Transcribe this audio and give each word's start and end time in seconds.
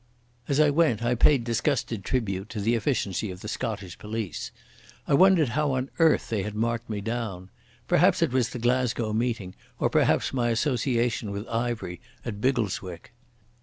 As 0.47 0.59
I 0.59 0.71
went 0.71 1.03
I 1.03 1.13
paid 1.13 1.43
disgusted 1.43 2.03
tribute 2.03 2.49
to 2.49 2.59
the 2.59 2.73
efficiency 2.73 3.29
of 3.29 3.41
the 3.41 3.47
Scottish 3.47 3.99
police. 3.99 4.49
I 5.07 5.13
wondered 5.13 5.49
how 5.49 5.73
on 5.73 5.91
earth 5.99 6.27
they 6.29 6.41
had 6.41 6.55
marked 6.55 6.89
me 6.89 7.01
down. 7.01 7.51
Perhaps 7.87 8.23
it 8.23 8.33
was 8.33 8.49
the 8.49 8.57
Glasgow 8.57 9.13
meeting, 9.13 9.53
or 9.77 9.91
perhaps 9.91 10.33
my 10.33 10.49
association 10.49 11.29
with 11.29 11.47
Ivery 11.47 12.01
at 12.25 12.41
Biggleswick. 12.41 13.11